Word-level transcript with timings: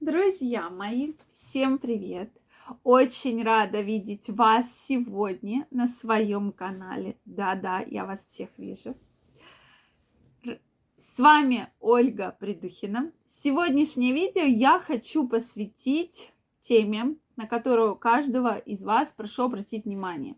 Друзья 0.00 0.68
мои, 0.68 1.14
всем 1.32 1.78
привет! 1.78 2.30
Очень 2.84 3.42
рада 3.42 3.80
видеть 3.80 4.28
вас 4.28 4.66
сегодня 4.86 5.66
на 5.70 5.86
своем 5.86 6.52
канале. 6.52 7.16
Да-да, 7.24 7.80
я 7.80 8.04
вас 8.04 8.26
всех 8.26 8.50
вижу. 8.58 8.94
С 10.44 11.18
вами 11.18 11.70
Ольга 11.80 12.36
Придухина. 12.38 13.10
Сегодняшнее 13.42 14.12
видео 14.12 14.42
я 14.42 14.78
хочу 14.78 15.26
посвятить 15.26 16.30
теме, 16.60 17.16
на 17.36 17.46
которую 17.46 17.96
каждого 17.96 18.58
из 18.58 18.82
вас 18.82 19.14
прошу 19.16 19.44
обратить 19.44 19.86
внимание. 19.86 20.36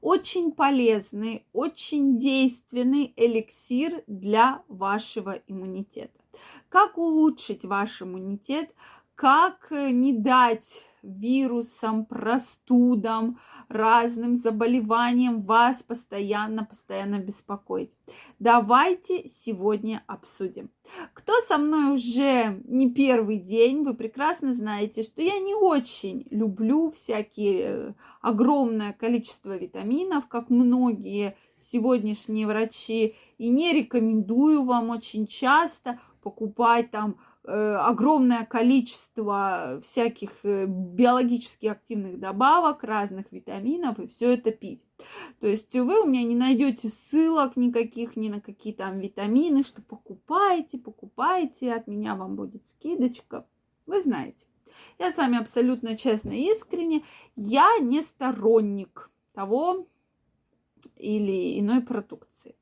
Очень 0.00 0.50
полезный, 0.50 1.46
очень 1.52 2.18
действенный 2.18 3.12
эликсир 3.16 4.02
для 4.08 4.64
вашего 4.66 5.40
иммунитета. 5.46 6.25
Как 6.68 6.98
улучшить 6.98 7.64
ваш 7.64 8.02
иммунитет? 8.02 8.70
как 9.16 9.68
э, 9.72 9.90
не 9.90 10.12
дать 10.12 10.84
вирусам, 11.02 12.04
простудам, 12.04 13.38
разным 13.68 14.36
заболеваниям 14.36 15.42
вас 15.42 15.82
постоянно, 15.82 16.64
постоянно 16.64 17.18
беспокоить. 17.18 17.90
Давайте 18.38 19.28
сегодня 19.28 20.04
обсудим. 20.06 20.70
Кто 21.14 21.32
со 21.48 21.58
мной 21.58 21.94
уже 21.94 22.60
не 22.64 22.92
первый 22.92 23.38
день, 23.38 23.84
вы 23.84 23.94
прекрасно 23.94 24.52
знаете, 24.52 25.02
что 25.02 25.22
я 25.22 25.38
не 25.38 25.54
очень 25.54 26.26
люблю 26.30 26.90
всякие 26.90 27.62
э, 27.62 27.94
огромное 28.20 28.92
количество 28.92 29.56
витаминов, 29.56 30.28
как 30.28 30.50
многие 30.50 31.36
сегодняшние 31.56 32.46
врачи, 32.46 33.14
и 33.38 33.48
не 33.48 33.72
рекомендую 33.72 34.62
вам 34.62 34.90
очень 34.90 35.26
часто 35.26 35.98
покупать 36.26 36.90
там 36.90 37.16
Э, 37.48 37.76
огромное 37.76 38.44
количество 38.44 39.80
всяких 39.84 40.30
э, 40.42 40.66
биологически 40.66 41.66
активных 41.66 42.18
добавок, 42.18 42.82
разных 42.82 43.30
витаминов 43.30 44.00
и 44.00 44.08
все 44.08 44.34
это 44.34 44.50
пить. 44.50 44.82
То 45.38 45.46
есть 45.46 45.72
вы 45.72 46.02
у 46.02 46.06
меня 46.06 46.24
не 46.24 46.34
найдете 46.34 46.88
ссылок 46.88 47.54
никаких 47.54 48.16
ни 48.16 48.28
на 48.30 48.40
какие 48.40 48.72
там 48.72 48.98
витамины, 48.98 49.62
что 49.62 49.80
покупайте, 49.80 50.76
покупайте, 50.76 51.72
от 51.72 51.86
меня 51.86 52.16
вам 52.16 52.34
будет 52.34 52.66
скидочка. 52.66 53.46
Вы 53.86 54.02
знаете. 54.02 54.44
Я 54.98 55.12
с 55.12 55.16
вами 55.16 55.38
абсолютно 55.38 55.96
честно 55.96 56.30
и 56.30 56.50
искренне. 56.50 57.04
Я 57.36 57.78
не 57.80 58.02
сторонник 58.02 59.08
того 59.34 59.86
или 60.96 61.60
иной 61.60 61.80
продукции. 61.80 62.56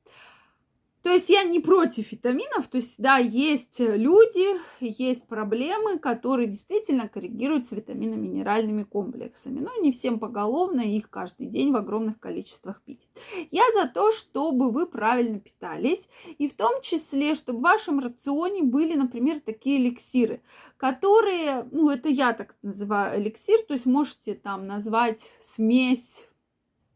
То 1.05 1.11
есть 1.11 1.29
я 1.29 1.43
не 1.43 1.59
против 1.59 2.11
витаминов, 2.11 2.67
то 2.67 2.77
есть, 2.77 2.95
да, 2.97 3.17
есть 3.17 3.79
люди, 3.79 4.59
есть 4.79 5.27
проблемы, 5.27 5.99
которые 5.99 6.47
действительно 6.47 7.07
коррегируются 7.07 7.75
витаминно-минеральными 7.75 8.85
комплексами, 8.85 9.59
но 9.59 9.69
не 9.83 9.91
всем 9.91 10.17
поголовно 10.17 10.81
их 10.81 11.11
каждый 11.11 11.45
день 11.45 11.71
в 11.71 11.75
огромных 11.75 12.19
количествах 12.19 12.81
пить. 12.81 13.07
Я 13.51 13.61
за 13.75 13.87
то, 13.87 14.11
чтобы 14.13 14.71
вы 14.71 14.87
правильно 14.87 15.39
питались, 15.39 16.09
и 16.39 16.47
в 16.47 16.55
том 16.55 16.81
числе, 16.81 17.35
чтобы 17.35 17.59
в 17.59 17.61
вашем 17.61 17.99
рационе 17.99 18.63
были, 18.63 18.95
например, 18.95 19.41
такие 19.41 19.77
эликсиры, 19.77 20.41
которые, 20.75 21.67
ну, 21.71 21.91
это 21.91 22.09
я 22.09 22.33
так 22.33 22.55
называю 22.63 23.21
эликсир, 23.21 23.59
то 23.67 23.75
есть 23.75 23.85
можете 23.85 24.33
там 24.33 24.65
назвать 24.65 25.19
смесь 25.39 26.25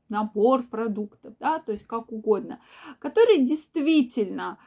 набор 0.09 0.63
продуктов, 0.63 1.33
да, 1.39 1.59
то 1.59 1.71
есть 1.71 1.85
как 1.87 2.11
угодно, 2.11 2.59
которые 2.99 3.45
действительно 3.45 4.57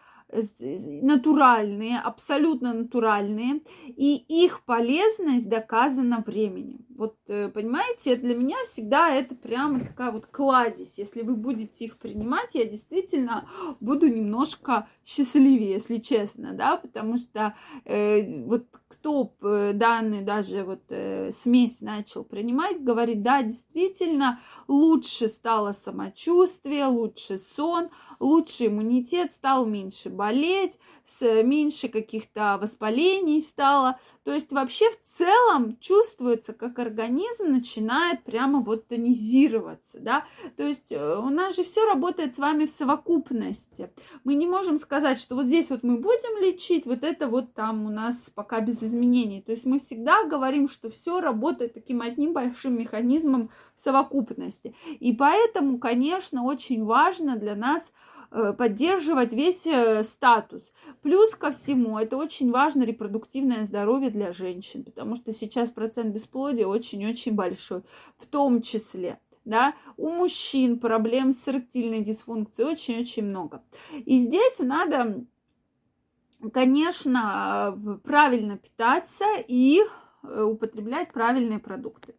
натуральные, 1.02 1.98
абсолютно 1.98 2.72
натуральные, 2.72 3.60
и 3.86 4.16
их 4.16 4.62
полезность 4.64 5.48
доказана 5.48 6.22
временем. 6.26 6.86
Вот, 6.96 7.16
э, 7.26 7.48
понимаете, 7.48 8.16
для 8.16 8.34
меня 8.34 8.56
всегда 8.64 9.10
это 9.10 9.34
прямо 9.34 9.80
такая 9.80 10.10
вот 10.10 10.26
кладезь. 10.26 10.94
Если 10.96 11.22
вы 11.22 11.34
будете 11.34 11.84
их 11.84 11.98
принимать, 11.98 12.50
я 12.54 12.64
действительно 12.64 13.46
буду 13.80 14.08
немножко 14.08 14.88
счастливее, 15.04 15.72
если 15.72 15.98
честно, 15.98 16.52
да, 16.54 16.76
потому 16.76 17.18
что 17.18 17.54
э, 17.84 18.44
вот 18.44 18.66
кто 18.88 19.34
э, 19.42 19.72
данные 19.74 20.22
даже 20.22 20.64
вот 20.64 20.82
э, 20.88 21.21
смесь 21.32 21.80
начал 21.80 22.24
принимать, 22.24 22.82
говорит, 22.82 23.22
да, 23.22 23.42
действительно, 23.42 24.40
лучше 24.68 25.28
стало 25.28 25.72
самочувствие, 25.72 26.86
лучше 26.86 27.40
сон, 27.56 27.88
лучше 28.20 28.66
иммунитет, 28.66 29.32
стал 29.32 29.66
меньше 29.66 30.10
болеть, 30.10 30.78
меньше 31.20 31.88
каких-то 31.88 32.58
воспалений 32.60 33.40
стало. 33.40 33.98
То 34.24 34.32
есть 34.32 34.52
вообще 34.52 34.90
в 34.90 35.02
целом 35.18 35.76
чувствуется, 35.80 36.52
как 36.52 36.78
организм 36.78 37.46
начинает 37.46 38.22
прямо 38.22 38.60
вот 38.60 38.86
тонизироваться, 38.86 39.98
да. 39.98 40.24
То 40.56 40.62
есть 40.62 40.92
э, 40.92 41.16
у 41.16 41.28
нас 41.28 41.56
же 41.56 41.64
все 41.64 41.86
работает 41.86 42.34
с 42.34 42.38
вами 42.38 42.66
в 42.66 42.70
совокупности. 42.70 43.90
Мы 44.22 44.34
не 44.34 44.46
можем 44.46 44.78
сказать, 44.78 45.18
что 45.18 45.34
вот 45.34 45.46
здесь 45.46 45.70
вот 45.70 45.82
мы 45.82 45.96
будем 45.98 46.40
лечить, 46.40 46.86
вот 46.86 47.02
это 47.02 47.26
вот 47.26 47.52
там 47.54 47.86
у 47.86 47.90
нас 47.90 48.30
пока 48.34 48.60
без 48.60 48.82
изменений. 48.82 49.42
То 49.42 49.52
есть 49.52 49.64
мы 49.64 49.80
всегда 49.80 50.24
говорим, 50.24 50.68
что 50.68 50.88
все 50.90 51.20
работает 51.22 51.74
таким 51.74 52.02
одним 52.02 52.32
большим 52.32 52.78
механизмом 52.78 53.50
совокупности. 53.76 54.74
И 55.00 55.12
поэтому, 55.12 55.78
конечно, 55.78 56.44
очень 56.44 56.84
важно 56.84 57.36
для 57.36 57.54
нас 57.54 57.92
Э, 58.34 58.54
поддерживать 58.54 59.34
весь 59.34 59.66
э, 59.66 60.02
статус. 60.04 60.62
Плюс 61.02 61.34
ко 61.34 61.52
всему, 61.52 61.98
это 61.98 62.16
очень 62.16 62.50
важно 62.50 62.82
репродуктивное 62.82 63.64
здоровье 63.64 64.08
для 64.08 64.32
женщин, 64.32 64.84
потому 64.84 65.16
что 65.16 65.34
сейчас 65.34 65.68
процент 65.68 66.14
бесплодия 66.14 66.66
очень-очень 66.66 67.34
большой, 67.34 67.82
в 68.16 68.26
том 68.26 68.62
числе. 68.62 69.20
Да, 69.44 69.74
у 69.98 70.08
мужчин 70.08 70.78
проблем 70.78 71.32
с 71.32 71.46
эректильной 71.46 72.00
дисфункцией 72.00 72.70
очень-очень 72.70 73.24
много. 73.24 73.62
И 74.06 74.20
здесь 74.20 74.60
надо, 74.60 75.26
конечно, 76.52 77.78
правильно 78.02 78.56
питаться 78.56 79.24
и 79.46 79.82
э, 79.82 80.01
употреблять 80.22 81.12
правильные 81.12 81.58
продукты. 81.58 82.14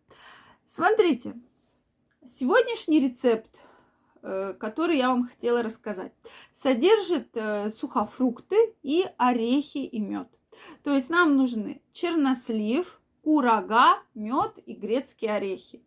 Смотрите, 0.65 1.35
сегодняшний 2.37 2.99
рецепт 2.99 3.63
Э, 4.25 4.53
который 4.57 4.97
я 4.97 5.09
вам 5.09 5.27
хотела 5.27 5.61
рассказать. 5.61 6.13
Содержит 6.55 7.27
э, 7.33 7.69
сухофрукты 7.71 8.55
и 8.81 9.05
орехи 9.17 9.79
и 9.79 9.99
мед. 9.99 10.29
То 10.83 10.93
есть 10.93 11.09
нам 11.09 11.35
нужны 11.35 11.81
чернослив, 11.91 13.01
курага, 13.21 13.99
мед 14.15 14.53
и 14.65 14.75
грецкие 14.75 15.33
орехи. 15.33 15.83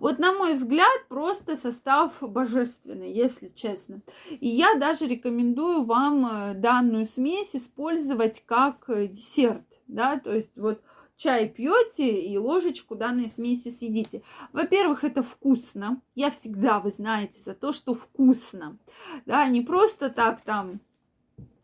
Вот 0.00 0.18
на 0.18 0.34
мой 0.34 0.54
взгляд, 0.54 1.08
просто 1.08 1.56
состав 1.56 2.12
божественный, 2.20 3.10
если 3.10 3.48
честно. 3.48 4.02
И 4.28 4.48
я 4.48 4.74
даже 4.74 5.06
рекомендую 5.06 5.86
вам 5.86 6.26
э, 6.26 6.54
данную 6.54 7.06
смесь 7.06 7.56
использовать 7.56 8.44
как 8.44 8.84
десерт. 8.88 9.64
Да, 9.86 10.20
то 10.20 10.34
есть 10.34 10.54
вот 10.56 10.82
чай 11.18 11.48
пьете 11.48 12.22
и 12.22 12.38
ложечку 12.38 12.94
данной 12.94 13.28
смеси 13.28 13.70
съедите. 13.70 14.22
Во-первых, 14.52 15.02
это 15.02 15.22
вкусно. 15.22 16.00
Я 16.14 16.30
всегда, 16.30 16.78
вы 16.78 16.90
знаете, 16.90 17.40
за 17.40 17.54
то, 17.54 17.72
что 17.72 17.94
вкусно. 17.94 18.78
Да, 19.26 19.46
не 19.48 19.60
просто 19.60 20.10
так 20.10 20.40
там 20.42 20.80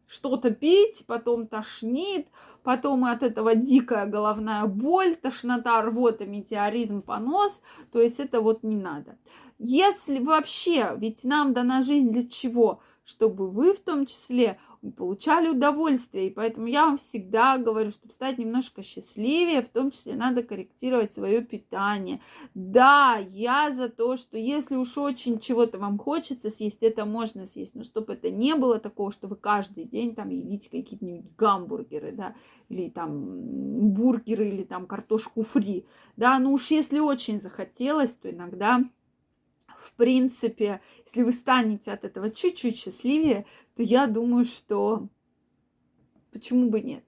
что-то 0.09 0.50
пить, 0.50 1.04
потом 1.06 1.47
тошнит, 1.47 2.26
потом 2.64 3.04
от 3.04 3.22
этого 3.22 3.54
дикая 3.54 4.06
головная 4.06 4.66
боль, 4.66 5.14
тошнота, 5.14 5.81
рвота, 5.82 6.26
метеоризм, 6.26 7.00
понос. 7.00 7.62
То 7.93 8.00
есть 8.00 8.19
это 8.19 8.41
вот 8.41 8.64
не 8.64 8.76
надо. 8.76 9.16
Если 9.60 10.19
вообще, 10.19 10.97
ведь 10.98 11.22
нам 11.22 11.53
дана 11.53 11.82
жизнь 11.82 12.10
для 12.10 12.26
чего? 12.26 12.81
Чтобы 13.04 13.48
вы 13.48 13.72
в 13.72 13.81
том 13.81 14.06
числе 14.06 14.59
получали 14.93 15.49
удовольствие. 15.49 16.28
И 16.28 16.31
поэтому 16.31 16.67
я 16.67 16.87
вам 16.87 16.99
всегда 16.99 17.59
говорю, 17.59 17.91
чтобы 17.91 18.12
стать 18.12 18.39
немножко 18.39 18.83
счастливее, 18.83 19.62
в 19.62 19.69
том 19.69 19.91
числе 19.91 20.14
надо 20.14 20.43
корректировать 20.43 21.12
свое 21.12 21.43
питание. 21.43 22.20
Да, 22.55 23.17
я 23.31 23.70
за 23.70 23.88
то, 23.88 24.17
что 24.17 24.37
если 24.37 24.76
уж 24.76 24.97
очень 24.99 25.38
чего-то 25.38 25.79
вам 25.79 25.99
хочется 25.99 26.50
съесть, 26.50 26.82
это 26.82 27.05
можно 27.05 27.47
съесть, 27.47 27.75
но 27.75 27.82
чтобы 27.82 28.14
это 28.14 28.31
не 28.31 28.55
было 28.55 28.79
такого, 28.79 29.12
что 29.12 29.29
вы 29.29 29.37
каждый 29.37 29.85
день 29.85 30.14
там 30.14 30.31
едите 30.31 30.69
какие-нибудь 30.70 31.35
гамбургеры, 31.37 32.12
да, 32.12 32.35
или 32.69 32.88
там 32.88 33.93
бургеры, 33.93 34.49
или 34.49 34.64
там 34.64 34.87
картошку 34.87 35.43
фри, 35.43 35.87
да, 36.17 36.38
ну 36.38 36.53
уж 36.53 36.70
если 36.70 36.99
очень 36.99 37.41
захотелось, 37.41 38.12
то 38.12 38.31
иногда 38.31 38.82
принципе, 39.96 40.81
если 41.06 41.23
вы 41.23 41.32
станете 41.32 41.93
от 41.93 42.05
этого 42.05 42.31
чуть-чуть 42.31 42.79
счастливее, 42.79 43.46
то 43.76 43.82
я 43.82 44.06
думаю, 44.06 44.44
что 44.44 45.08
почему 46.32 46.70
бы 46.70 46.81
нет. 46.81 47.05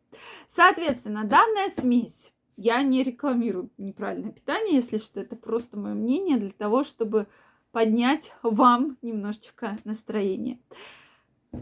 Соответственно, 0.49 1.25
данная 1.25 1.71
смесь, 1.71 2.33
я 2.57 2.83
не 2.83 3.03
рекламирую 3.03 3.71
неправильное 3.77 4.33
питание, 4.33 4.77
если 4.77 4.99
что, 4.99 5.21
это 5.21 5.37
просто 5.37 5.79
мое 5.79 5.95
мнение 5.95 6.39
для 6.39 6.51
того, 6.51 6.85
чтобы 6.85 7.27
поднять 7.73 8.33
вам 8.43 8.97
немножечко 9.03 9.77
настроение. 9.85 10.59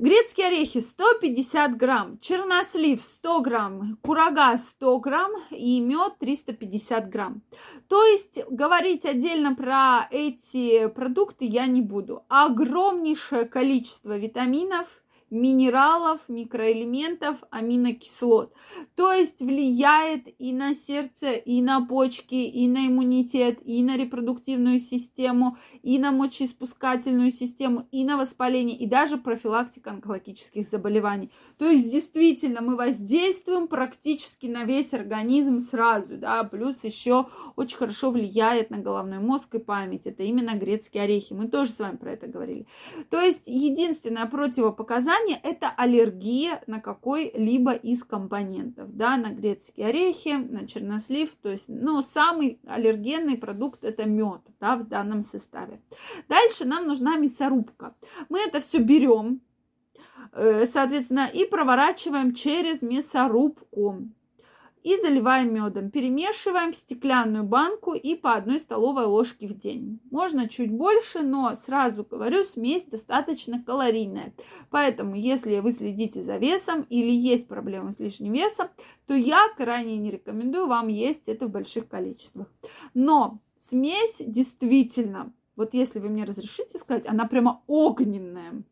Грецкие 0.00 0.48
орехи 0.48 0.80
150 0.80 1.76
грамм, 1.76 2.18
чернослив 2.18 3.02
100 3.02 3.40
грамм, 3.40 3.98
курага 4.02 4.58
100 4.58 4.98
грамм 4.98 5.32
и 5.50 5.80
мед 5.80 6.18
350 6.18 7.08
грамм. 7.08 7.42
То 7.88 8.04
есть 8.04 8.38
говорить 8.50 9.04
отдельно 9.04 9.54
про 9.54 10.08
эти 10.10 10.88
продукты 10.88 11.44
я 11.44 11.66
не 11.66 11.80
буду. 11.80 12.24
Огромнейшее 12.28 13.44
количество 13.44 14.16
витаминов– 14.16 14.88
минералов, 15.34 16.20
микроэлементов, 16.28 17.36
аминокислот. 17.50 18.54
То 18.94 19.12
есть 19.12 19.40
влияет 19.40 20.28
и 20.38 20.52
на 20.52 20.74
сердце, 20.74 21.32
и 21.32 21.60
на 21.60 21.84
почки, 21.84 22.34
и 22.34 22.68
на 22.68 22.86
иммунитет, 22.86 23.58
и 23.64 23.82
на 23.82 23.96
репродуктивную 23.96 24.78
систему, 24.78 25.58
и 25.82 25.98
на 25.98 26.12
мочеиспускательную 26.12 27.32
систему, 27.32 27.86
и 27.90 28.04
на 28.04 28.16
воспаление, 28.16 28.76
и 28.78 28.86
даже 28.86 29.18
профилактика 29.18 29.90
онкологических 29.90 30.68
заболеваний. 30.68 31.30
То 31.58 31.68
есть 31.68 31.90
действительно 31.90 32.60
мы 32.60 32.76
воздействуем 32.76 33.66
практически 33.66 34.46
на 34.46 34.64
весь 34.64 34.94
организм 34.94 35.58
сразу, 35.58 36.16
да, 36.16 36.44
плюс 36.44 36.84
еще 36.84 37.26
очень 37.56 37.76
хорошо 37.76 38.10
влияет 38.10 38.70
на 38.70 38.78
головной 38.78 39.18
мозг 39.18 39.54
и 39.56 39.58
память. 39.58 40.06
Это 40.06 40.22
именно 40.22 40.54
грецкие 40.54 41.02
орехи. 41.02 41.32
Мы 41.32 41.48
тоже 41.48 41.72
с 41.72 41.78
вами 41.80 41.96
про 41.96 42.12
это 42.12 42.28
говорили. 42.28 42.66
То 43.10 43.20
есть 43.20 43.42
единственное 43.46 44.26
противопоказание 44.26 45.23
питания– 45.24 45.40
это 45.42 45.68
аллергия 45.68 46.62
на 46.66 46.80
какой-либо 46.80 47.72
из 47.72 48.04
компонентов, 48.04 48.94
да, 48.94 49.16
на 49.16 49.30
грецкие 49.30 49.88
орехи, 49.88 50.36
на 50.36 50.66
чернослив, 50.66 51.30
то 51.42 51.50
есть, 51.50 51.68
ну, 51.68 52.02
самый 52.02 52.58
аллергенный 52.66 53.38
продукт– 53.38 53.80
это 53.84 54.04
мед, 54.04 54.40
да, 54.60 54.76
в 54.76 54.88
данном 54.88 55.22
составе. 55.22 55.80
Дальше 56.28 56.64
нам 56.64 56.86
нужна 56.86 57.16
мясорубка. 57.16 57.94
Мы 58.28 58.40
это 58.40 58.60
все 58.60 58.78
берем, 58.78 59.40
э, 60.32 60.66
соответственно, 60.66 61.28
и 61.32 61.44
проворачиваем 61.44 62.34
через 62.34 62.82
мясорубку 62.82 64.08
и 64.84 64.98
заливаем 64.98 65.52
медом. 65.52 65.90
Перемешиваем 65.90 66.72
в 66.72 66.76
стеклянную 66.76 67.42
банку 67.42 67.94
и 67.94 68.14
по 68.14 68.34
одной 68.34 68.60
столовой 68.60 69.06
ложке 69.06 69.48
в 69.48 69.54
день. 69.54 69.98
Можно 70.10 70.46
чуть 70.46 70.70
больше, 70.70 71.22
но 71.22 71.54
сразу 71.56 72.04
говорю, 72.04 72.44
смесь 72.44 72.84
достаточно 72.84 73.62
калорийная. 73.62 74.34
Поэтому, 74.70 75.16
если 75.16 75.58
вы 75.60 75.72
следите 75.72 76.22
за 76.22 76.36
весом 76.36 76.82
или 76.90 77.10
есть 77.10 77.48
проблемы 77.48 77.92
с 77.92 77.98
лишним 77.98 78.34
весом, 78.34 78.68
то 79.06 79.14
я 79.14 79.48
крайне 79.56 79.96
не 79.96 80.10
рекомендую 80.10 80.66
вам 80.66 80.88
есть 80.88 81.28
это 81.28 81.46
в 81.46 81.50
больших 81.50 81.88
количествах. 81.88 82.52
Но 82.92 83.40
смесь 83.58 84.16
действительно, 84.20 85.32
вот 85.56 85.72
если 85.72 85.98
вы 85.98 86.10
мне 86.10 86.24
разрешите 86.24 86.78
сказать, 86.78 87.06
она 87.06 87.26
прямо 87.26 87.62
огненная. 87.66 88.62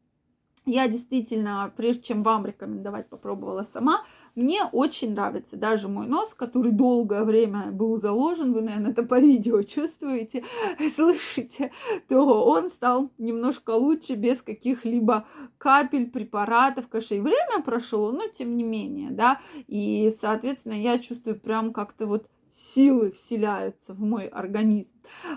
Я 0.64 0.86
действительно, 0.88 1.72
прежде 1.76 2.02
чем 2.02 2.22
вам 2.22 2.46
рекомендовать, 2.46 3.08
попробовала 3.08 3.62
сама. 3.62 4.04
Мне 4.34 4.64
очень 4.64 5.12
нравится 5.12 5.56
даже 5.56 5.88
мой 5.88 6.06
нос, 6.06 6.32
который 6.32 6.72
долгое 6.72 7.22
время 7.22 7.70
был 7.70 8.00
заложен, 8.00 8.54
вы, 8.54 8.62
наверное, 8.62 8.92
это 8.92 9.02
по 9.02 9.20
видео 9.20 9.60
чувствуете, 9.62 10.42
слышите, 10.94 11.70
то 12.08 12.22
он 12.22 12.70
стал 12.70 13.10
немножко 13.18 13.72
лучше, 13.72 14.14
без 14.14 14.40
каких-либо 14.40 15.26
капель, 15.58 16.10
препаратов, 16.10 16.88
кашей. 16.88 17.20
Время 17.20 17.62
прошло, 17.62 18.10
но 18.10 18.26
тем 18.28 18.56
не 18.56 18.64
менее, 18.64 19.10
да, 19.10 19.40
и, 19.66 20.10
соответственно, 20.18 20.80
я 20.80 20.98
чувствую 20.98 21.38
прям 21.38 21.74
как-то 21.74 22.06
вот 22.06 22.26
силы 22.50 23.12
вселяются 23.12 23.92
в 23.92 24.00
мой 24.00 24.28
организм. 24.28 24.92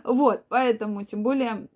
Вот, 0.05 0.45
поэтому, 0.47 1.03
тем 1.03 1.21
более, 1.21 1.67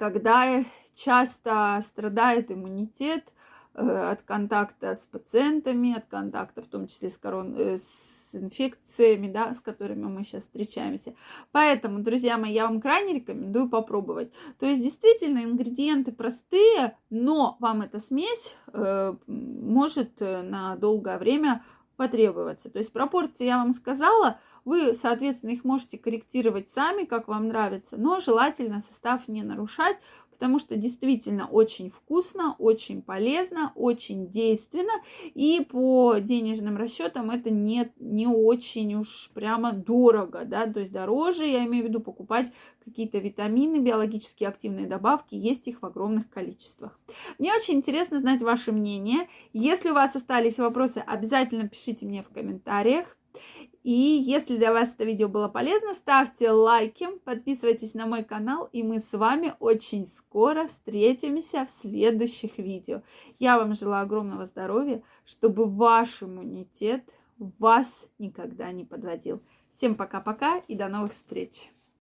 когда 0.00 0.64
часто 0.94 1.80
страдает 1.84 2.50
иммунитет, 2.50 3.32
от 3.74 4.22
контакта 4.22 4.94
с 4.94 5.06
пациентами, 5.06 5.96
от 5.96 6.06
контакта 6.06 6.62
в 6.62 6.66
том 6.66 6.86
числе 6.86 7.10
с, 7.10 7.18
корон... 7.18 7.54
Э, 7.56 7.78
с 7.78 8.34
инфекциями, 8.34 9.30
да, 9.30 9.52
с 9.54 9.60
которыми 9.60 10.04
мы 10.04 10.24
сейчас 10.24 10.42
встречаемся. 10.42 11.14
Поэтому, 11.52 12.00
друзья 12.00 12.36
мои, 12.36 12.52
я 12.52 12.66
вам 12.66 12.80
крайне 12.80 13.14
рекомендую 13.14 13.68
попробовать. 13.68 14.32
То 14.58 14.66
есть, 14.66 14.82
действительно, 14.82 15.44
ингредиенты 15.44 16.12
простые, 16.12 16.96
но 17.10 17.56
вам 17.60 17.82
эта 17.82 17.98
смесь 17.98 18.54
э, 18.72 19.14
может 19.26 20.20
э, 20.20 20.42
на 20.42 20.76
долгое 20.76 21.18
время 21.18 21.62
потребоваться. 21.96 22.70
То 22.70 22.78
есть 22.78 22.92
пропорции 22.92 23.46
я 23.46 23.58
вам 23.58 23.72
сказала, 23.72 24.38
вы, 24.64 24.94
соответственно, 24.94 25.50
их 25.50 25.64
можете 25.64 25.98
корректировать 25.98 26.68
сами, 26.70 27.04
как 27.04 27.28
вам 27.28 27.48
нравится, 27.48 27.96
но 27.96 28.20
желательно 28.20 28.80
состав 28.80 29.28
не 29.28 29.42
нарушать, 29.42 29.96
потому 30.34 30.58
что 30.58 30.76
действительно 30.76 31.48
очень 31.48 31.90
вкусно, 31.90 32.54
очень 32.58 33.02
полезно, 33.02 33.72
очень 33.74 34.28
действенно, 34.28 34.92
и 35.34 35.66
по 35.68 36.16
денежным 36.18 36.76
расчетам 36.76 37.30
это 37.30 37.50
не, 37.50 37.90
не 37.98 38.26
очень 38.26 38.94
уж 38.94 39.30
прямо 39.34 39.72
дорого, 39.72 40.44
да, 40.44 40.66
то 40.66 40.80
есть 40.80 40.92
дороже, 40.92 41.46
я 41.46 41.64
имею 41.64 41.84
в 41.84 41.88
виду 41.88 42.00
покупать 42.00 42.52
какие-то 42.84 43.18
витамины, 43.18 43.78
биологически 43.78 44.44
активные 44.44 44.86
добавки, 44.86 45.34
есть 45.34 45.66
их 45.66 45.82
в 45.82 45.86
огромных 45.86 46.28
количествах. 46.28 46.98
Мне 47.38 47.54
очень 47.54 47.74
интересно 47.74 48.20
знать 48.20 48.42
ваше 48.42 48.72
мнение. 48.72 49.28
Если 49.52 49.90
у 49.90 49.94
вас 49.94 50.14
остались 50.14 50.58
вопросы, 50.58 50.98
обязательно 50.98 51.68
пишите 51.68 52.06
мне 52.06 52.22
в 52.22 52.28
комментариях. 52.28 53.16
И 53.84 53.92
если 53.92 54.56
для 54.56 54.72
вас 54.72 54.94
это 54.94 55.04
видео 55.04 55.28
было 55.28 55.46
полезно, 55.46 55.92
ставьте 55.92 56.50
лайки, 56.50 57.06
подписывайтесь 57.24 57.92
на 57.92 58.06
мой 58.06 58.24
канал, 58.24 58.70
и 58.72 58.82
мы 58.82 58.98
с 58.98 59.12
вами 59.12 59.54
очень 59.60 60.06
скоро 60.06 60.66
встретимся 60.66 61.66
в 61.66 61.82
следующих 61.82 62.56
видео. 62.56 63.02
Я 63.38 63.58
вам 63.58 63.74
желаю 63.74 64.04
огромного 64.04 64.46
здоровья, 64.46 65.02
чтобы 65.26 65.66
ваш 65.66 66.22
иммунитет 66.22 67.04
вас 67.36 68.08
никогда 68.18 68.72
не 68.72 68.86
подводил. 68.86 69.42
Всем 69.70 69.96
пока-пока 69.96 70.58
и 70.66 70.74
до 70.76 70.88
новых 70.88 71.12
встреч! 71.12 71.73